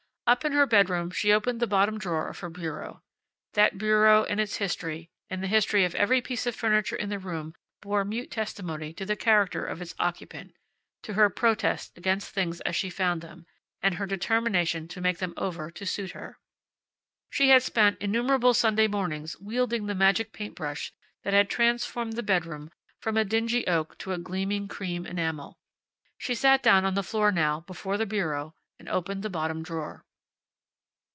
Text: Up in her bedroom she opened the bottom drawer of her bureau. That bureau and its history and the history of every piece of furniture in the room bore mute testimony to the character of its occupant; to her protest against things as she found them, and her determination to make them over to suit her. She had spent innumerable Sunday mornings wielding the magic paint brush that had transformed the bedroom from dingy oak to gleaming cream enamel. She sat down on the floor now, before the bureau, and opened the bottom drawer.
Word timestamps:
Up 0.27 0.45
in 0.45 0.53
her 0.53 0.65
bedroom 0.65 1.11
she 1.11 1.33
opened 1.33 1.59
the 1.59 1.67
bottom 1.67 1.97
drawer 1.97 2.29
of 2.29 2.39
her 2.39 2.49
bureau. 2.49 3.03
That 3.51 3.77
bureau 3.77 4.23
and 4.23 4.39
its 4.39 4.55
history 4.55 5.09
and 5.29 5.43
the 5.43 5.47
history 5.47 5.83
of 5.83 5.93
every 5.93 6.21
piece 6.21 6.45
of 6.45 6.55
furniture 6.55 6.95
in 6.95 7.09
the 7.09 7.19
room 7.19 7.53
bore 7.81 8.05
mute 8.05 8.31
testimony 8.31 8.93
to 8.93 9.05
the 9.05 9.17
character 9.17 9.65
of 9.65 9.81
its 9.81 9.93
occupant; 9.99 10.53
to 11.03 11.15
her 11.15 11.29
protest 11.29 11.97
against 11.97 12.29
things 12.31 12.61
as 12.61 12.77
she 12.77 12.89
found 12.89 13.19
them, 13.19 13.45
and 13.81 13.95
her 13.95 14.05
determination 14.05 14.87
to 14.87 15.01
make 15.01 15.17
them 15.17 15.33
over 15.35 15.69
to 15.71 15.85
suit 15.85 16.11
her. 16.11 16.39
She 17.29 17.49
had 17.49 17.61
spent 17.61 18.01
innumerable 18.01 18.53
Sunday 18.53 18.87
mornings 18.87 19.37
wielding 19.41 19.87
the 19.87 19.95
magic 19.95 20.31
paint 20.31 20.55
brush 20.55 20.93
that 21.25 21.33
had 21.33 21.49
transformed 21.49 22.13
the 22.13 22.23
bedroom 22.23 22.71
from 23.01 23.15
dingy 23.27 23.67
oak 23.67 23.97
to 23.97 24.17
gleaming 24.17 24.69
cream 24.69 25.05
enamel. 25.05 25.59
She 26.17 26.35
sat 26.35 26.63
down 26.63 26.85
on 26.85 26.93
the 26.93 27.03
floor 27.03 27.33
now, 27.33 27.59
before 27.67 27.97
the 27.97 28.05
bureau, 28.05 28.55
and 28.79 28.87
opened 28.87 29.23
the 29.23 29.29
bottom 29.29 29.61
drawer. 29.61 30.05